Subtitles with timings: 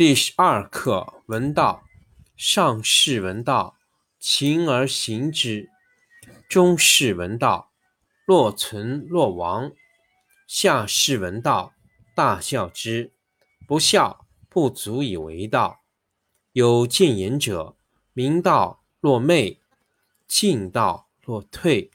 [0.00, 1.82] 第十二课闻道，
[2.34, 3.76] 上士闻道，
[4.18, 5.68] 勤而行之；
[6.48, 7.70] 中士闻道，
[8.24, 9.72] 若存若亡；
[10.46, 11.74] 下士闻道，
[12.14, 13.12] 大笑之。
[13.66, 14.24] 不笑。
[14.48, 15.82] 不足以为道。
[16.52, 17.76] 有见言者，
[18.14, 19.60] 明道若昧，
[20.26, 21.90] 进道若退，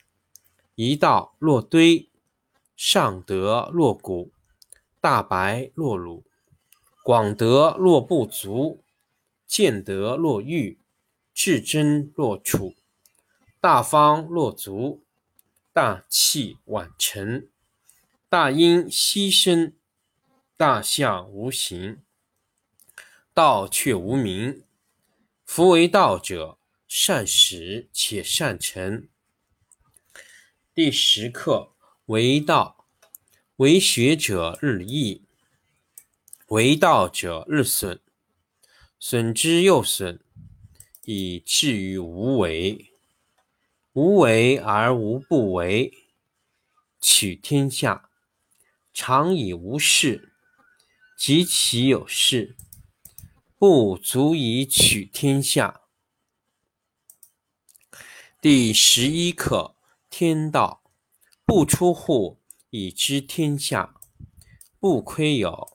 [0.76, 2.08] 一道若堆，
[2.78, 4.31] 上德若谷，
[5.02, 6.23] 大白若鲁，
[7.06, 8.84] 广德若不足，
[9.45, 10.80] 见德若愚，
[11.36, 12.73] 至真若处，
[13.61, 15.03] 大方若足，
[15.72, 17.48] 大器晚成，
[18.27, 19.73] 大音希声，
[20.58, 22.02] 大象无形。
[23.36, 24.64] 道却无名，
[25.45, 29.08] 夫为道者，善始且善成。
[30.73, 31.76] 第十课
[32.08, 32.87] 为道，
[33.58, 35.22] 为学者日益，
[36.50, 38.00] 为道者日损，
[39.00, 40.20] 损之又损，
[41.06, 42.92] 以至于无为。
[43.94, 45.92] 无为而无不为，
[47.02, 48.10] 取天下
[48.94, 50.34] 常以无事，
[51.17, 52.55] 及其有事。
[53.58, 55.82] 不足以取天下。
[58.39, 59.76] 第十一课：
[60.11, 60.84] 天道，
[61.45, 62.39] 不出户，
[62.70, 63.95] 以知天下；
[64.80, 65.74] 不窥有，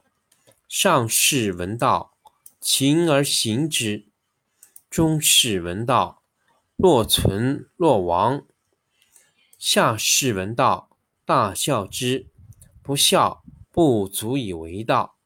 [0.73, 2.13] 上士闻道，
[2.61, 4.05] 勤而行之；
[4.89, 6.23] 中士闻道，
[6.77, 8.45] 若存若亡；
[9.59, 10.95] 下士闻道，
[11.25, 12.27] 大笑之。
[12.81, 15.17] 不笑，不足以为道。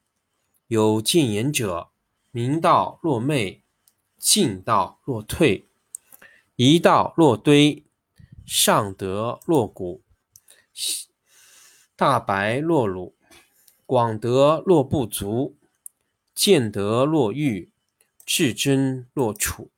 [0.66, 1.92] 有见言者，
[2.32, 3.62] 明道若昧。
[4.18, 5.70] 进道若退，
[6.56, 7.86] 一道若堆，
[8.48, 10.02] 上德若谷，
[11.96, 13.15] 大白若鲁，
[13.88, 15.60] 广德若不足，
[16.34, 17.72] 见德若愚，
[18.26, 19.70] 至真若处，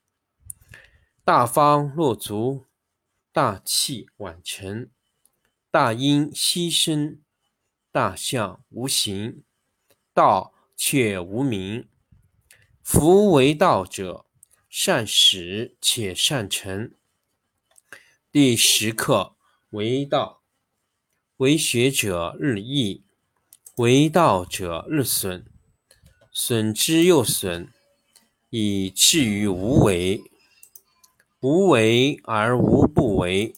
[1.25, 2.63] 大方若足，
[3.33, 4.89] 大器晚成，
[5.69, 7.19] 大音希声，
[7.91, 9.43] 大象无形，
[10.13, 11.89] 道却无名。
[12.81, 14.25] 夫为道者，
[14.69, 16.93] 善始且善成。
[18.31, 19.35] 第十课
[19.71, 20.43] 为道，
[21.35, 23.03] 为学者日益，
[23.77, 25.45] 为道者日损，
[26.31, 27.71] 损之又损，
[28.49, 30.23] 以至于无为。
[31.41, 33.53] 无为而无不为，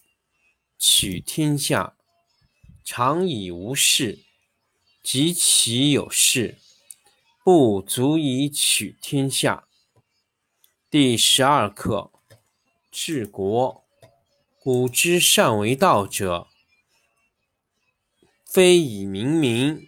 [0.77, 1.95] 取天下
[2.83, 4.19] 常以无事，
[5.01, 6.57] 及其有事，
[7.45, 9.69] 不足以取天下。
[10.89, 12.11] 第十二课：
[12.91, 13.85] 治国。
[14.59, 16.47] 古之善为道者，
[18.45, 19.87] 非以明民，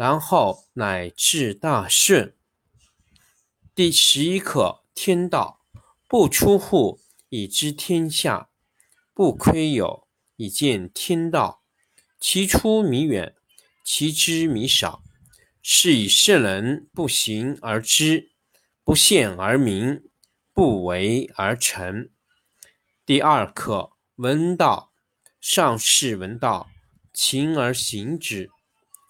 [0.00, 2.34] 然后乃至大顺。
[3.74, 5.60] 第十一课：天道
[6.08, 7.02] 不出户。
[7.28, 8.48] 以知天下，
[9.12, 11.62] 不窥有，以见天道。
[12.18, 13.34] 其出弥远，
[13.84, 15.02] 其知弥少。
[15.60, 18.30] 是以圣人不行而知，
[18.82, 20.08] 不见而明，
[20.54, 22.08] 不为而成。
[23.04, 24.92] 第二课：闻道。
[25.42, 26.70] 上士闻道，
[27.12, 28.48] 勤而行之；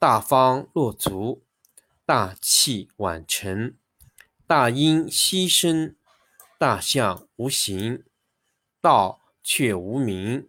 [0.00, 1.44] 大方若足，
[2.04, 3.76] 大器晚成，
[4.48, 5.94] 大音希声，
[6.58, 8.02] 大象无形，
[8.80, 9.18] 道。
[9.42, 10.48] 却无名。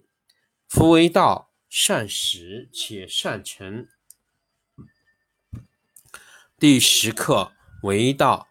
[0.67, 3.87] 夫为道，善始且善成。
[6.59, 8.49] 第十课：为道，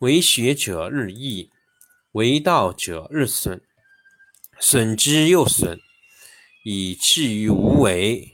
[0.00, 1.50] 为学者日益，
[2.12, 3.62] 为道者日损，
[4.60, 5.80] 损之又损，
[6.62, 8.33] 以至于无为。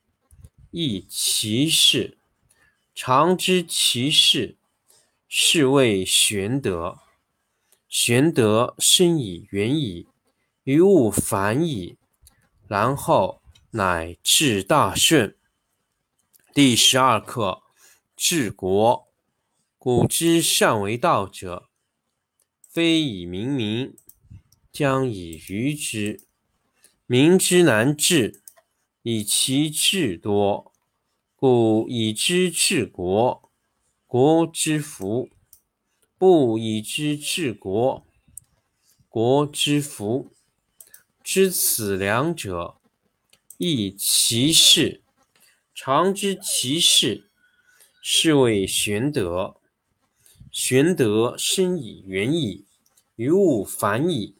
[0.71, 2.17] 亦其事。
[2.95, 4.57] 常知其事，
[5.27, 6.99] 是谓玄德。
[7.87, 10.07] 玄德深以，远矣，
[10.63, 11.97] 于物反矣，
[12.67, 13.41] 然后
[13.71, 15.35] 乃至大顺。
[16.53, 17.63] 第十二课：
[18.15, 19.07] 治国。
[19.77, 21.67] 古之善为道者，
[22.69, 23.95] 非以明民，
[24.71, 26.21] 将以愚之。
[27.07, 28.43] 民之难治，
[29.03, 30.71] 以其智多。
[31.35, 33.49] 故以知治国，
[34.05, 35.29] 国之福。
[36.17, 38.05] 不以知治国，
[39.09, 40.31] 国之福。
[41.23, 42.79] 知此两者，
[43.57, 45.01] 亦其事。
[45.73, 47.31] 常知其事，
[48.03, 49.57] 是谓玄德。
[50.51, 52.65] 玄德深以，远矣，
[53.15, 54.35] 于物反矣，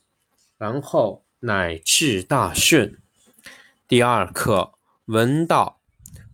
[0.60, 3.01] 然后乃至大顺。
[3.92, 5.82] 第二课：闻道。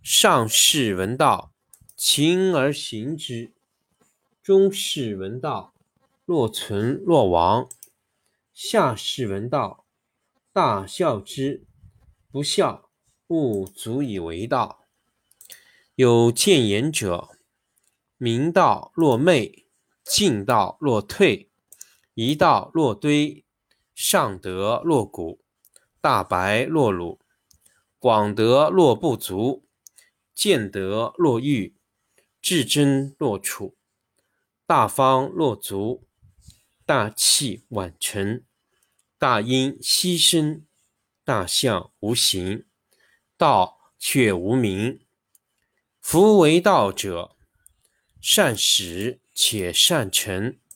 [0.00, 1.52] 上士闻道，
[1.96, 3.52] 勤而行之。
[4.40, 5.74] 中士闻道，
[6.24, 7.68] 若存若亡；
[8.54, 9.84] 下士闻道，
[10.52, 11.66] 大笑之，
[12.30, 12.90] 不笑，
[13.26, 14.84] 不足以为道。
[15.96, 17.30] 有见言者：
[18.18, 19.66] 明道若昧，
[20.04, 21.50] 进道若退，
[22.14, 23.44] 一道若堆，
[23.96, 25.40] 上德若谷，
[26.00, 27.18] 大白若鲁，
[27.98, 29.66] 广德若不足，
[30.32, 31.74] 见德若愚，
[32.40, 33.76] 至真若处。
[34.66, 36.06] 大方若足，
[36.86, 38.44] 大器晚成，
[39.18, 40.64] 大音希声，
[41.24, 42.66] 大象无形。
[43.36, 45.00] 道却无名。
[46.00, 47.36] 夫为道者，
[48.20, 50.58] 善始且善成。